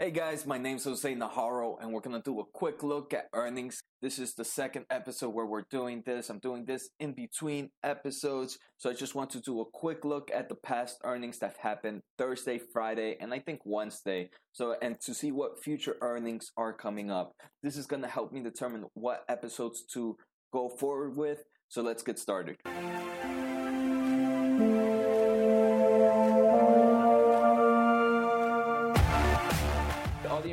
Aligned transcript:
Hey 0.00 0.12
guys, 0.12 0.46
my 0.46 0.56
name's 0.56 0.84
Jose 0.84 1.14
Najarro, 1.14 1.76
and 1.78 1.92
we're 1.92 2.00
gonna 2.00 2.22
do 2.24 2.40
a 2.40 2.44
quick 2.54 2.82
look 2.82 3.12
at 3.12 3.28
earnings. 3.34 3.82
This 4.00 4.18
is 4.18 4.32
the 4.32 4.46
second 4.46 4.86
episode 4.88 5.34
where 5.34 5.44
we're 5.44 5.66
doing 5.70 6.02
this. 6.06 6.30
I'm 6.30 6.38
doing 6.38 6.64
this 6.64 6.88
in 7.00 7.12
between 7.12 7.68
episodes, 7.84 8.58
so 8.78 8.88
I 8.88 8.94
just 8.94 9.14
want 9.14 9.28
to 9.32 9.42
do 9.42 9.60
a 9.60 9.66
quick 9.66 10.06
look 10.06 10.30
at 10.34 10.48
the 10.48 10.54
past 10.54 10.96
earnings 11.04 11.38
that 11.40 11.58
happened 11.60 12.00
Thursday, 12.16 12.58
Friday, 12.72 13.18
and 13.20 13.34
I 13.34 13.40
think 13.40 13.60
Wednesday. 13.66 14.30
So, 14.52 14.74
and 14.80 14.98
to 15.02 15.12
see 15.12 15.32
what 15.32 15.62
future 15.62 15.98
earnings 16.00 16.50
are 16.56 16.72
coming 16.72 17.10
up. 17.10 17.34
This 17.62 17.76
is 17.76 17.84
gonna 17.84 18.08
help 18.08 18.32
me 18.32 18.42
determine 18.42 18.86
what 18.94 19.26
episodes 19.28 19.84
to 19.92 20.16
go 20.50 20.70
forward 20.70 21.14
with. 21.14 21.44
So, 21.68 21.82
let's 21.82 22.02
get 22.02 22.18
started. 22.18 22.56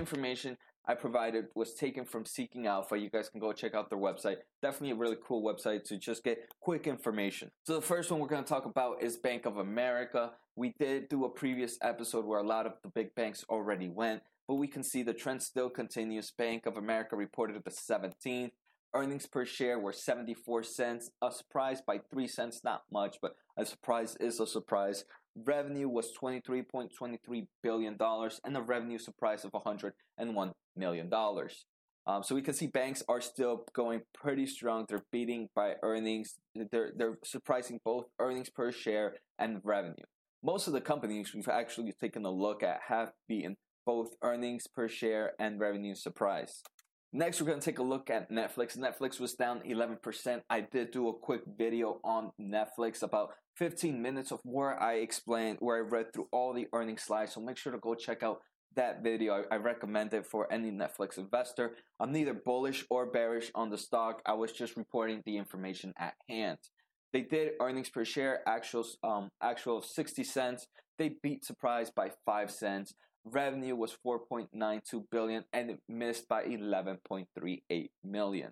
Information 0.08 0.58
I 0.90 0.94
provided 0.94 1.48
was 1.54 1.74
taken 1.74 2.06
from 2.06 2.26
Seeking 2.26 2.66
Alpha. 2.66 2.98
You 2.98 3.10
guys 3.10 3.28
can 3.28 3.42
go 3.42 3.52
check 3.52 3.76
out 3.76 3.90
their 3.90 4.00
website. 4.00 4.38
Definitely 4.62 4.92
a 4.92 4.96
really 4.96 5.18
cool 5.22 5.44
website 5.44 5.84
to 5.86 5.98
just 5.98 6.24
get 6.24 6.40
quick 6.62 6.88
information. 6.88 7.52
So, 7.66 7.76
the 7.76 7.82
first 7.82 8.10
one 8.10 8.22
we're 8.22 8.30
going 8.30 8.44
to 8.44 8.48
talk 8.48 8.66
about 8.66 9.04
is 9.04 9.18
Bank 9.18 9.46
of 9.46 9.58
America. 9.58 10.32
We 10.56 10.74
did 10.80 11.10
do 11.10 11.26
a 11.26 11.30
previous 11.30 11.78
episode 11.82 12.26
where 12.26 12.40
a 12.40 12.48
lot 12.48 12.66
of 12.66 12.74
the 12.84 12.90
big 12.90 13.14
banks 13.16 13.44
already 13.50 13.90
went, 13.90 14.22
but 14.48 14.56
we 14.56 14.68
can 14.68 14.82
see 14.82 15.04
the 15.04 15.14
trend 15.14 15.44
still 15.44 15.70
continues. 15.70 16.32
Bank 16.32 16.66
of 16.66 16.78
America 16.78 17.18
reported 17.18 17.62
the 17.66 17.70
17th. 17.70 18.52
Earnings 18.96 19.26
per 19.26 19.44
share 19.44 19.78
were 19.78 19.92
74 19.92 20.64
cents, 20.64 21.12
a 21.22 21.30
surprise 21.30 21.82
by 21.86 22.00
3 22.10 22.26
cents, 22.28 22.62
not 22.64 22.84
much, 22.90 23.18
but 23.22 23.36
a 23.58 23.66
surprise 23.66 24.16
is 24.22 24.40
a 24.40 24.48
surprise. 24.48 25.04
Revenue 25.46 25.88
was 25.88 26.12
$23.23 26.22 27.48
billion 27.62 27.98
and 28.44 28.58
a 28.58 28.62
revenue 28.62 28.98
surprise 28.98 29.46
of 29.46 29.52
$101 29.52 30.52
million. 30.76 31.10
Um, 32.08 32.24
so 32.24 32.36
we 32.36 32.42
can 32.42 32.54
see 32.54 32.68
banks 32.68 33.04
are 33.10 33.20
still 33.20 33.66
going 33.74 34.02
pretty 34.14 34.48
strong. 34.48 34.86
They're 34.88 35.04
beating 35.12 35.50
by 35.54 35.74
earnings. 35.84 36.36
They're, 36.72 36.92
they're 36.96 37.18
surprising 37.24 37.80
both 37.84 38.06
earnings 38.20 38.50
per 38.50 38.72
share 38.72 39.16
and 39.38 39.60
revenue. 39.64 40.06
Most 40.42 40.68
of 40.68 40.74
the 40.74 40.82
companies 40.82 41.34
we've 41.34 41.50
actually 41.50 41.94
taken 42.00 42.24
a 42.26 42.32
look 42.32 42.64
at 42.64 42.80
have 42.88 43.12
beaten 43.28 43.58
both 43.86 44.16
earnings 44.22 44.68
per 44.68 44.88
share 44.88 45.34
and 45.40 45.60
revenue 45.60 45.96
surprise. 45.96 46.64
Next, 47.14 47.40
we're 47.40 47.48
going 47.48 47.60
to 47.60 47.66
take 47.66 47.80
a 47.80 47.84
look 47.84 48.10
at 48.10 48.30
Netflix. 48.30 48.78
Netflix 48.78 49.20
was 49.20 49.34
down 49.34 49.62
11%. 49.62 50.42
I 50.50 50.62
did 50.62 50.92
do 50.92 51.08
a 51.08 51.14
quick 51.14 51.42
video 51.58 52.02
on 52.04 52.32
Netflix, 52.40 53.02
about 53.02 53.30
15 53.56 54.02
minutes 54.02 54.32
of 54.32 54.42
where 54.44 54.82
I 54.82 54.96
explained, 54.96 55.58
where 55.62 55.78
I 55.78 55.88
read 55.88 56.12
through 56.14 56.28
all 56.34 56.54
the 56.54 56.68
earnings 56.74 57.04
slides. 57.04 57.34
So 57.34 57.40
make 57.40 57.58
sure 57.58 57.72
to 57.72 57.78
go 57.78 57.96
check 57.96 58.24
out 58.24 58.42
that 58.76 59.04
video. 59.04 59.46
I, 59.50 59.56
I 59.56 59.58
recommend 59.58 60.14
it 60.14 60.26
for 60.26 60.52
any 60.52 60.70
Netflix 60.70 61.18
investor. 61.18 61.76
I'm 61.98 62.12
neither 62.12 62.34
bullish 62.34 62.86
or 62.90 63.06
bearish 63.06 63.52
on 63.56 63.70
the 63.70 63.78
stock. 63.78 64.22
I 64.26 64.34
was 64.34 64.52
just 64.52 64.76
reporting 64.76 65.24
the 65.26 65.38
information 65.38 65.94
at 65.98 66.16
hand. 66.30 66.58
They 67.14 67.22
did 67.22 67.54
earnings 67.62 67.90
per 67.90 68.04
share 68.04 68.48
actual 68.48 68.86
um 69.02 69.30
actual 69.42 69.78
of 69.78 69.86
60 69.86 70.26
cents. 70.26 70.68
They 70.98 71.16
beat 71.24 71.46
surprise 71.46 71.90
by 71.90 72.12
5 72.26 72.52
cents. 72.52 72.94
Revenue 73.32 73.76
was 73.76 73.98
4.92 74.06 75.04
billion 75.12 75.44
and 75.54 75.72
it 75.72 75.80
missed 75.88 76.28
by 76.28 76.44
11.38 76.44 77.90
million. 78.04 78.52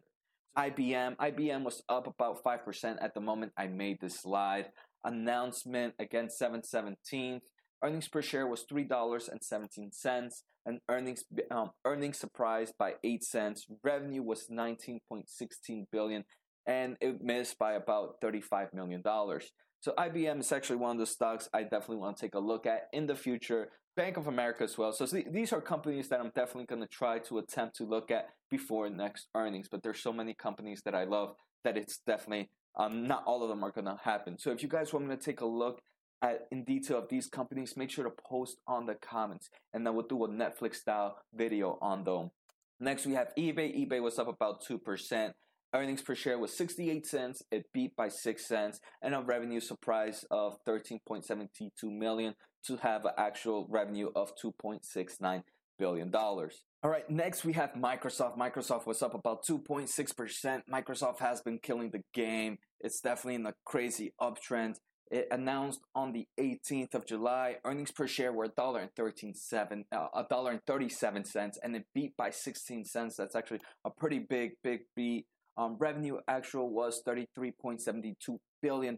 IBM, 0.58 1.18
IBM 1.18 1.64
was 1.64 1.84
up 1.90 2.08
about 2.08 2.44
5% 2.44 2.98
at 3.02 3.14
the 3.14 3.22
moment 3.22 3.52
I 3.58 3.68
made 3.68 4.00
this 4.00 4.22
slide. 4.22 4.70
Announcement 5.04 5.94
again 6.00 6.30
717th. 6.30 7.42
Earnings 7.84 8.08
per 8.08 8.22
share 8.22 8.48
was 8.48 8.66
$3.17 8.72 10.32
and 10.66 10.80
earnings 10.90 11.24
um, 11.52 11.72
earnings 11.86 12.18
surprised 12.18 12.74
by 12.80 12.94
8 13.04 13.24
cents. 13.24 13.68
Revenue 13.84 14.24
was 14.24 14.48
19.16 14.52 15.86
billion 15.92 16.24
and 16.66 16.98
it 17.02 17.22
missed 17.22 17.60
by 17.60 17.74
about 17.74 18.16
35 18.22 18.74
million 18.74 19.02
dollars. 19.02 19.52
So 19.86 19.94
IBM 20.00 20.40
is 20.40 20.52
actually 20.52 20.78
one 20.78 20.96
of 20.96 20.98
the 20.98 21.06
stocks 21.06 21.48
I 21.54 21.62
definitely 21.62 21.98
want 21.98 22.18
to 22.18 22.22
take 22.22 22.34
a 22.34 22.40
look 22.40 22.66
at 22.66 22.88
in 22.92 23.06
the 23.06 23.14
future. 23.14 23.70
Bank 23.96 24.18
of 24.18 24.26
America 24.26 24.64
as 24.64 24.80
well. 24.80 24.92
So 24.92 25.06
these 25.06 25.54
are 25.54 25.62
companies 25.62 26.10
that 26.10 26.20
I'm 26.20 26.32
definitely 26.34 26.66
going 26.66 26.82
to 26.82 26.88
try 26.88 27.20
to 27.20 27.38
attempt 27.38 27.76
to 27.76 27.84
look 27.84 28.10
at 28.10 28.30
before 28.50 28.90
next 28.90 29.28
earnings. 29.36 29.68
But 29.70 29.84
there's 29.84 30.00
so 30.00 30.12
many 30.12 30.34
companies 30.34 30.82
that 30.86 30.96
I 30.96 31.04
love 31.04 31.36
that 31.64 31.78
it's 31.78 32.00
definitely 32.00 32.50
um, 32.76 33.08
not 33.08 33.26
all 33.28 33.44
of 33.44 33.50
them 33.50 33.64
are 33.64 33.70
going 33.70 33.86
to 33.86 34.00
happen. 34.04 34.40
So 34.40 34.50
if 34.50 34.64
you 34.64 34.70
guys 34.70 34.92
want 34.92 35.06
me 35.06 35.16
to 35.16 35.22
take 35.22 35.42
a 35.42 35.46
look 35.46 35.82
at 36.24 36.48
in 36.52 36.64
detail 36.64 36.98
of 36.98 37.08
these 37.08 37.28
companies, 37.28 37.78
make 37.78 37.92
sure 37.92 38.06
to 38.06 38.14
post 38.28 38.58
on 38.68 38.88
the 38.88 38.96
comments, 38.96 39.52
and 39.72 39.86
then 39.86 39.94
we'll 39.94 40.08
do 40.08 40.26
a 40.26 40.28
Netflix 40.28 40.78
style 40.78 41.18
video 41.32 41.78
on 41.80 42.04
them. 42.06 42.32
Next, 42.80 43.06
we 43.06 43.14
have 43.14 43.32
eBay. 43.38 43.88
eBay 43.88 44.02
was 44.02 44.18
up 44.18 44.30
about 44.30 44.62
two 44.66 44.80
percent. 44.80 45.36
Earnings 45.74 46.02
per 46.02 46.16
share 46.16 46.40
was 46.40 46.56
68 46.58 47.06
cents. 47.06 47.42
It 47.52 47.66
beat 47.74 47.96
by 47.96 48.10
6 48.10 48.48
cents 48.48 48.80
and 49.02 49.14
a 49.14 49.22
revenue 49.22 49.60
surprise 49.60 50.26
of 50.32 50.58
13.72 50.68 51.70
million 51.84 52.36
to 52.68 52.78
have 52.78 53.06
an 53.06 53.12
actual 53.18 53.68
revenue 53.70 54.10
of 54.16 54.34
2.69 54.44 55.44
billion 55.78 56.10
dollars. 56.10 56.64
All 56.84 56.90
right, 56.90 57.10
next 57.10 57.44
we 57.44 57.54
have 57.54 57.72
Microsoft. 57.74 58.38
Microsoft 58.38 58.86
was 58.86 59.02
up 59.02 59.14
about 59.14 59.44
2.6%. 59.50 60.62
Microsoft 60.72 61.20
has 61.20 61.42
been 61.42 61.60
killing 61.60 61.92
the 61.92 62.02
game. 62.14 62.58
It's 62.80 63.02
definitely 63.02 63.36
in 63.36 63.46
a 63.46 63.54
crazy 63.66 64.14
uptrend. 64.22 64.76
It 65.12 65.28
announced 65.30 65.82
on 65.94 66.14
the 66.14 66.28
18th 66.40 66.96
of 66.96 67.06
July, 67.06 67.58
earnings 67.64 67.92
per 67.92 68.08
share 68.08 68.34
were 68.34 68.48
$1.37, 68.48 69.84
uh, 69.92 70.08
$1.37, 70.32 71.58
and 71.64 71.76
it 71.76 71.86
beat 71.94 72.18
by 72.18 72.32
16 72.32 72.86
cents. 72.86 73.16
That's 73.16 73.36
actually 73.36 73.60
a 73.86 73.92
pretty 73.92 74.20
big, 74.20 74.54
big 74.64 74.82
beat. 74.96 75.28
Um, 75.58 75.78
revenue 75.80 76.18
actual 76.28 76.70
was 76.70 77.02
$33.72 77.08 78.16
billion, 78.62 78.98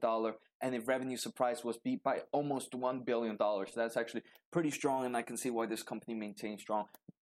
and 0.61 0.73
the 0.73 0.79
revenue 0.79 1.17
surprise 1.17 1.63
was 1.63 1.77
beat 1.77 2.03
by 2.03 2.21
almost 2.31 2.71
$1 2.71 3.05
billion. 3.05 3.37
So 3.37 3.65
that's 3.75 3.97
actually 3.97 4.23
pretty 4.51 4.71
strong, 4.71 5.05
and 5.05 5.15
I 5.15 5.21
can 5.21 5.37
see 5.37 5.49
why 5.49 5.67
this 5.67 5.83
company 5.83 6.15
maintains 6.15 6.61
strong. 6.61 6.85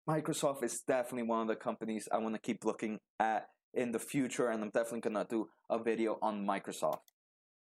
Microsoft 0.08 0.64
is 0.64 0.80
definitely 0.80 1.24
one 1.24 1.42
of 1.42 1.48
the 1.48 1.56
companies 1.56 2.08
I 2.10 2.18
want 2.18 2.34
to 2.34 2.40
keep 2.40 2.64
looking 2.64 2.98
at 3.20 3.48
in 3.74 3.92
the 3.92 3.98
future, 3.98 4.48
and 4.48 4.62
I'm 4.62 4.70
definitely 4.70 5.00
going 5.00 5.16
to 5.16 5.26
do 5.28 5.48
a 5.68 5.82
video 5.82 6.18
on 6.22 6.46
Microsoft. 6.46 7.00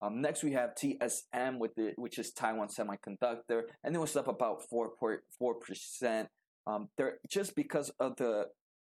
Um, 0.02 0.20
next, 0.20 0.44
we 0.44 0.52
have 0.52 0.74
TSM, 0.74 1.58
with 1.58 1.74
the, 1.74 1.94
which 1.96 2.18
is 2.18 2.30
Taiwan 2.32 2.68
Semiconductor, 2.68 3.62
and 3.82 3.96
it 3.96 3.98
was 3.98 4.14
up 4.14 4.28
about 4.28 4.62
4.4%. 4.72 6.26
Um, 6.66 6.88
they're, 6.96 7.18
just 7.28 7.56
because 7.56 7.90
of 7.98 8.16
the 8.16 8.46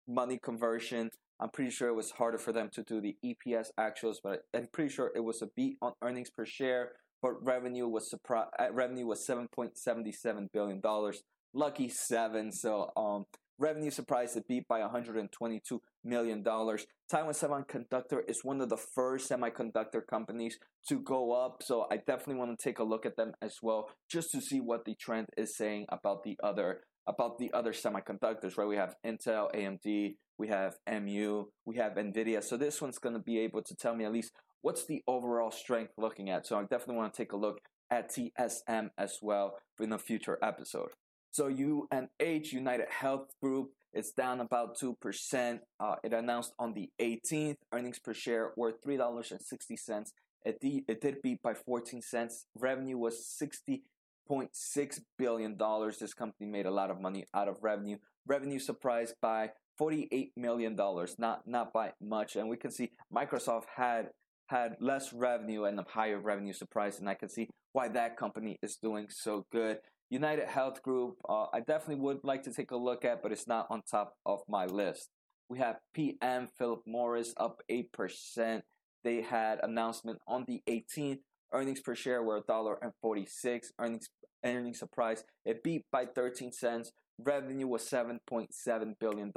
money 0.09 0.39
conversion, 0.41 1.11
I'm 1.39 1.49
pretty 1.49 1.71
sure 1.71 1.87
it 1.87 1.95
was 1.95 2.11
harder 2.11 2.37
for 2.37 2.51
them 2.51 2.69
to 2.73 2.83
do 2.83 2.99
the 2.99 3.15
EPS 3.23 3.67
actuals, 3.79 4.17
but 4.21 4.41
I'm 4.53 4.67
pretty 4.73 4.93
sure 4.93 5.11
it 5.15 5.23
was 5.23 5.41
a 5.41 5.47
beat 5.55 5.77
on 5.81 5.93
earnings 6.03 6.29
per 6.29 6.45
share. 6.45 6.93
But 7.21 7.45
revenue 7.45 7.87
was 7.87 8.13
surpri- 8.13 8.47
uh, 8.57 8.71
revenue 8.71 9.05
was 9.05 9.25
7.77 9.25 10.47
billion 10.53 10.79
dollars. 10.79 11.21
Lucky 11.53 11.89
seven. 11.89 12.51
So 12.51 12.91
um, 12.95 13.25
revenue 13.57 13.91
surprised 13.91 14.35
the 14.35 14.43
beat 14.47 14.67
by 14.67 14.79
122 14.79 15.81
million 16.03 16.43
dollars. 16.43 16.85
Taiwan 17.11 17.33
Semiconductor 17.33 18.21
is 18.27 18.43
one 18.43 18.61
of 18.61 18.69
the 18.69 18.77
first 18.77 19.29
semiconductor 19.29 20.01
companies 20.09 20.57
to 20.87 20.99
go 20.99 21.33
up, 21.33 21.61
so 21.61 21.87
I 21.91 21.97
definitely 21.97 22.35
want 22.35 22.57
to 22.57 22.63
take 22.63 22.79
a 22.79 22.83
look 22.83 23.05
at 23.05 23.17
them 23.17 23.33
as 23.41 23.57
well, 23.61 23.89
just 24.09 24.31
to 24.31 24.41
see 24.41 24.61
what 24.61 24.85
the 24.85 24.95
trend 24.95 25.27
is 25.35 25.57
saying 25.57 25.87
about 25.89 26.23
the 26.23 26.37
other 26.41 26.81
about 27.09 27.39
the 27.39 27.51
other 27.53 27.73
semiconductors, 27.73 28.55
right? 28.55 28.67
We 28.67 28.75
have 28.75 28.95
Intel, 29.05 29.53
AMD, 29.53 30.15
we 30.37 30.47
have 30.47 30.75
MU, 30.87 31.45
we 31.65 31.75
have 31.77 31.93
NVIDIA. 31.93 32.43
So 32.43 32.55
this 32.55 32.81
one's 32.81 32.99
going 32.99 33.15
to 33.15 33.21
be 33.21 33.39
able 33.39 33.63
to 33.63 33.75
tell 33.75 33.95
me 33.95 34.05
at 34.05 34.13
least 34.13 34.31
what's 34.61 34.85
the 34.85 35.01
overall 35.07 35.51
strength 35.51 35.93
looking 35.97 36.29
at. 36.29 36.45
So 36.45 36.57
I 36.57 36.61
definitely 36.61 36.97
want 36.97 37.13
to 37.13 37.17
take 37.17 37.33
a 37.33 37.37
look 37.37 37.59
at 37.89 38.11
TSM 38.11 38.91
as 38.97 39.17
well 39.21 39.57
in 39.79 39.91
a 39.91 39.97
future 39.97 40.37
episode. 40.43 40.89
So 41.31 41.47
UNH, 41.47 42.53
United 42.53 42.89
Health 42.89 43.27
Group, 43.41 43.71
is 43.91 44.11
down 44.11 44.39
about 44.39 44.77
2%. 44.77 45.59
Uh, 45.79 45.95
it 46.03 46.13
announced 46.13 46.53
on 46.59 46.73
the 46.73 46.89
18th, 47.01 47.57
earnings 47.73 47.97
per 47.97 48.13
share 48.13 48.51
were 48.55 48.73
$3.60. 48.85 50.05
It, 50.45 50.59
de- 50.61 50.85
it 50.87 51.01
did 51.01 51.21
beat 51.23 51.41
by 51.41 51.53
14 51.55 52.01
cents. 52.01 52.45
Revenue 52.55 52.97
was 52.97 53.25
60 53.25 53.83
$6.6 54.29 54.99
billion. 55.17 55.57
This 55.99 56.13
company 56.13 56.49
made 56.49 56.65
a 56.65 56.71
lot 56.71 56.91
of 56.91 57.01
money 57.01 57.25
out 57.33 57.47
of 57.47 57.57
revenue. 57.61 57.97
Revenue 58.27 58.59
surprised 58.59 59.15
by 59.21 59.51
$48 59.79 60.31
million, 60.35 60.75
not, 61.17 61.47
not 61.47 61.73
by 61.73 61.93
much. 62.01 62.35
And 62.35 62.49
we 62.49 62.57
can 62.57 62.71
see 62.71 62.91
Microsoft 63.13 63.65
had 63.75 64.09
had 64.49 64.75
less 64.79 65.13
revenue 65.13 65.65
and 65.65 65.79
a 65.79 65.85
higher 65.87 66.19
revenue 66.19 66.53
surprise, 66.53 66.99
and 66.99 67.07
I 67.07 67.13
can 67.13 67.29
see 67.29 67.47
why 67.71 67.87
that 67.89 68.17
company 68.17 68.57
is 68.63 68.77
doing 68.81 69.07
so 69.09 69.45
good. 69.51 69.77
United 70.09 70.47
Health 70.47 70.81
Group, 70.81 71.17
uh, 71.29 71.45
I 71.53 71.59
definitely 71.59 72.03
would 72.03 72.23
like 72.23 72.43
to 72.43 72.53
take 72.53 72.71
a 72.71 72.75
look 72.75 73.05
at, 73.05 73.21
but 73.21 73.31
it's 73.31 73.47
not 73.47 73.67
on 73.69 73.83
top 73.89 74.15
of 74.25 74.39
my 74.49 74.65
list. 74.65 75.09
We 75.49 75.59
have 75.59 75.77
PM 75.93 76.49
Philip 76.57 76.81
Morris 76.87 77.33
up 77.37 77.61
8%. 77.71 78.61
They 79.03 79.21
had 79.21 79.59
announcement 79.61 80.19
on 80.27 80.45
the 80.47 80.61
18th. 80.67 81.19
Earnings 81.51 81.81
per 81.81 81.95
share 81.95 82.23
were 82.23 82.41
$1.46. 82.41 83.61
Earnings 83.79 84.09
earnings 84.45 84.79
surprise. 84.79 85.23
It 85.45 85.63
beat 85.63 85.85
by 85.91 86.05
13 86.05 86.51
cents. 86.51 86.91
Revenue 87.21 87.67
was 87.67 87.83
$7.7 87.83 88.93
billion, 88.99 89.33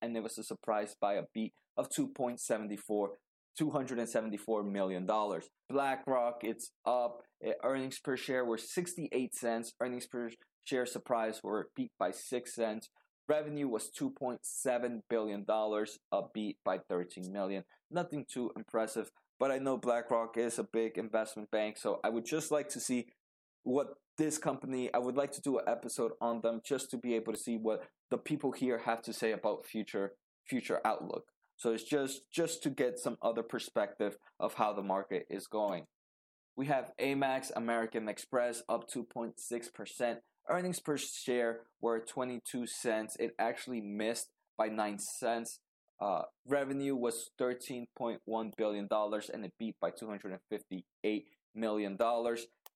and 0.00 0.16
it 0.16 0.22
was 0.22 0.38
a 0.38 0.42
surprise 0.42 0.96
by 0.98 1.14
a 1.14 1.24
beat 1.34 1.52
of 1.76 1.90
2.74 1.90 3.08
$274 3.58 4.70
million. 4.70 5.08
BlackRock, 5.70 6.44
it's 6.44 6.70
up. 6.84 7.22
Eh, 7.42 7.52
earnings 7.64 7.98
per 7.98 8.16
share 8.16 8.44
were 8.44 8.58
68 8.58 9.34
cents. 9.34 9.72
Earnings 9.80 10.06
per 10.06 10.30
share 10.64 10.86
surprise 10.86 11.40
were 11.42 11.70
beat 11.74 11.92
by 11.98 12.10
6 12.10 12.54
cents. 12.54 12.90
Revenue 13.28 13.66
was 13.66 13.90
$2.7 13.98 15.00
billion, 15.08 15.44
a 15.48 16.20
beat 16.32 16.58
by 16.64 16.78
13 16.88 17.32
million. 17.32 17.64
Nothing 17.90 18.24
too 18.30 18.52
impressive, 18.56 19.10
but 19.38 19.50
I 19.50 19.58
know 19.58 19.76
BlackRock 19.76 20.36
is 20.36 20.58
a 20.58 20.64
big 20.64 20.98
investment 20.98 21.50
bank, 21.50 21.76
so 21.78 22.00
I 22.04 22.08
would 22.08 22.24
just 22.24 22.50
like 22.50 22.68
to 22.70 22.80
see 22.80 23.06
what 23.62 23.94
this 24.16 24.38
company, 24.38 24.92
I 24.94 24.98
would 24.98 25.16
like 25.16 25.32
to 25.32 25.40
do 25.40 25.58
an 25.58 25.64
episode 25.66 26.12
on 26.20 26.40
them 26.40 26.62
just 26.64 26.90
to 26.90 26.96
be 26.96 27.14
able 27.14 27.32
to 27.32 27.38
see 27.38 27.56
what 27.56 27.84
the 28.10 28.18
people 28.18 28.52
here 28.52 28.78
have 28.78 29.02
to 29.02 29.12
say 29.12 29.32
about 29.32 29.66
future 29.66 30.12
future 30.46 30.80
outlook. 30.84 31.24
So 31.56 31.72
it's 31.72 31.84
just 31.84 32.22
just 32.32 32.62
to 32.62 32.70
get 32.70 32.98
some 32.98 33.18
other 33.22 33.42
perspective 33.42 34.16
of 34.38 34.54
how 34.54 34.72
the 34.72 34.82
market 34.82 35.26
is 35.28 35.46
going. 35.46 35.86
We 36.56 36.66
have 36.66 36.92
Amex 37.00 37.50
American 37.54 38.08
Express 38.08 38.62
up 38.68 38.88
2.6%. 38.90 40.16
Earnings 40.48 40.80
per 40.80 40.96
share 40.96 41.60
were 41.80 41.98
22 42.00 42.66
cents. 42.66 43.16
It 43.18 43.34
actually 43.38 43.80
missed 43.80 44.28
by 44.56 44.68
9 44.68 44.98
cents. 44.98 45.60
Uh, 46.00 46.22
revenue 46.46 46.94
was 46.94 47.30
$13.1 47.40 48.52
billion 48.56 48.88
and 48.90 49.44
it 49.44 49.52
beat 49.58 49.76
by 49.80 49.90
$258 49.90 51.24
million. 51.54 51.98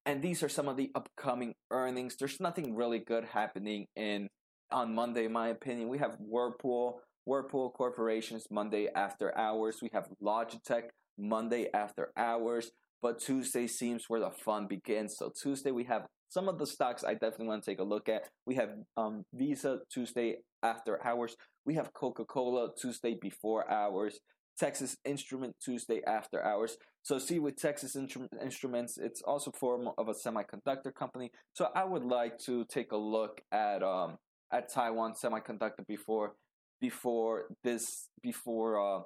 And 0.05 0.21
these 0.21 0.41
are 0.41 0.49
some 0.49 0.67
of 0.67 0.77
the 0.77 0.91
upcoming 0.95 1.53
earnings. 1.69 2.15
There's 2.17 2.39
nothing 2.39 2.75
really 2.75 2.99
good 2.99 3.25
happening 3.25 3.85
in 3.95 4.29
on 4.71 4.95
Monday, 4.95 5.25
in 5.25 5.33
my 5.33 5.49
opinion. 5.49 5.89
We 5.89 5.99
have 5.99 6.15
Whirlpool, 6.19 7.01
Whirlpool 7.25 7.71
Corporation's 7.71 8.45
Monday 8.49 8.87
after 8.95 9.37
hours. 9.37 9.77
We 9.81 9.89
have 9.93 10.07
Logitech 10.21 10.83
Monday 11.17 11.67
after 11.73 12.11
hours. 12.17 12.71
But 13.01 13.19
Tuesday 13.19 13.67
seems 13.67 14.05
where 14.07 14.19
the 14.19 14.31
fun 14.31 14.67
begins. 14.67 15.15
So 15.17 15.31
Tuesday 15.41 15.71
we 15.71 15.83
have 15.85 16.07
some 16.31 16.47
of 16.47 16.57
the 16.57 16.65
stocks 16.65 17.03
I 17.03 17.13
definitely 17.13 17.47
want 17.47 17.63
to 17.63 17.71
take 17.71 17.79
a 17.79 17.83
look 17.83 18.07
at. 18.07 18.29
We 18.45 18.55
have 18.55 18.69
um, 18.95 19.25
Visa 19.33 19.79
Tuesday 19.91 20.37
after 20.63 21.05
hours. 21.05 21.35
We 21.65 21.75
have 21.75 21.93
Coca 21.93 22.23
Cola 22.23 22.69
Tuesday 22.81 23.17
before 23.21 23.69
hours. 23.69 24.17
Texas 24.57 24.95
Instrument 25.05 25.55
Tuesday 25.63 26.01
after 26.07 26.43
hours. 26.43 26.77
So 27.03 27.17
see 27.19 27.39
with 27.39 27.57
Texas 27.57 27.95
Instru- 27.95 28.29
Instruments, 28.41 28.97
it's 28.97 29.21
also 29.21 29.51
form 29.51 29.89
of 29.97 30.07
a 30.07 30.13
semiconductor 30.13 30.93
company. 30.93 31.31
So 31.53 31.69
I 31.75 31.83
would 31.83 32.03
like 32.03 32.37
to 32.45 32.65
take 32.65 32.91
a 32.91 32.97
look 32.97 33.41
at 33.51 33.83
um, 33.83 34.17
at 34.53 34.71
Taiwan 34.71 35.13
Semiconductor 35.21 35.85
before 35.87 36.35
before 36.79 37.47
this 37.63 38.09
before 38.21 38.79
uh, 38.79 39.01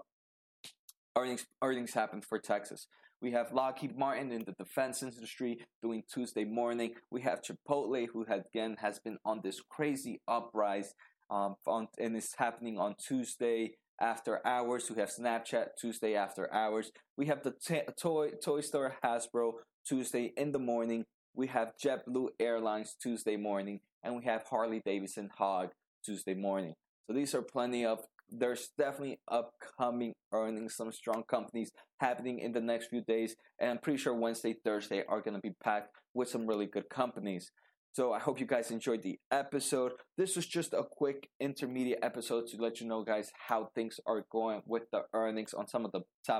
earnings 1.18 1.46
earnings 1.64 1.94
happened 1.94 2.26
for 2.26 2.38
Texas. 2.38 2.88
We 3.26 3.32
have 3.32 3.54
Lockheed 3.54 3.98
Martin 3.98 4.32
in 4.32 4.44
the 4.46 4.52
defense 4.52 5.02
industry 5.02 5.58
doing 5.82 6.04
Tuesday 6.14 6.44
morning. 6.44 6.92
We 7.10 7.22
have 7.22 7.42
Chipotle, 7.42 8.06
who 8.14 8.24
again 8.30 8.76
has 8.80 9.00
been 9.00 9.18
on 9.26 9.42
this 9.44 9.60
crazy 9.68 10.22
uprise, 10.28 10.94
um, 11.32 11.56
on, 11.66 11.88
and 11.98 12.16
it's 12.16 12.36
happening 12.36 12.78
on 12.78 12.94
Tuesday 13.00 13.78
after 14.00 14.46
hours. 14.46 14.92
We 14.92 15.02
have 15.02 15.10
Snapchat 15.10 15.70
Tuesday 15.82 16.14
after 16.14 16.54
hours. 16.54 16.92
We 17.18 17.26
have 17.26 17.42
the 17.42 17.56
t- 17.60 17.82
toy 18.00 18.30
toy 18.44 18.62
store 18.62 18.94
Hasbro 19.04 19.54
Tuesday 19.88 20.32
in 20.38 20.52
the 20.52 20.60
morning. 20.60 21.06
We 21.34 21.48
have 21.48 21.74
JetBlue 21.84 22.28
Airlines 22.40 22.96
Tuesday 23.02 23.38
morning, 23.38 23.80
and 24.04 24.16
we 24.16 24.26
have 24.26 24.44
Harley 24.44 24.84
Davidson 24.86 25.32
Hog 25.36 25.70
Tuesday 26.06 26.36
morning. 26.36 26.76
So 27.08 27.14
these 27.14 27.34
are 27.34 27.42
plenty 27.42 27.88
of. 27.88 28.06
There's 28.30 28.70
definitely 28.78 29.20
upcoming 29.30 30.14
earnings, 30.34 30.76
some 30.76 30.92
strong 30.92 31.24
companies 31.30 31.72
happening 32.00 32.40
in 32.40 32.52
the 32.52 32.62
next 32.62 32.88
few 32.88 33.02
days, 33.02 33.36
and 33.60 33.70
I'm 33.70 33.78
pretty 33.78 33.98
sure 33.98 34.14
Wednesday, 34.14 34.56
Thursday 34.64 35.04
are 35.08 35.22
going 35.22 35.36
to 35.36 35.42
be 35.42 35.56
packed 35.64 35.90
with 36.14 36.30
some 36.30 36.48
really 36.48 36.66
good 36.66 36.90
companies. 36.90 37.52
So 37.94 38.12
I 38.12 38.20
hope 38.20 38.42
you 38.42 38.46
guys 38.46 38.72
enjoyed 38.72 39.04
the 39.04 39.18
episode. 39.32 39.94
This 40.18 40.36
was 40.36 40.46
just 40.46 40.74
a 40.74 40.84
quick 40.84 41.30
intermediate 41.40 42.00
episode 42.04 42.48
to 42.48 42.58
let 42.62 42.82
you 42.82 42.88
know, 42.88 43.04
guys, 43.04 43.32
how 43.48 43.70
things 43.74 44.02
are 44.06 44.26
going 44.30 44.64
with 44.66 44.84
the 44.92 45.04
earnings 45.14 45.54
on 45.54 45.70
some 45.70 45.86
of 45.86 45.94
the 45.94 46.02
top 46.26 46.34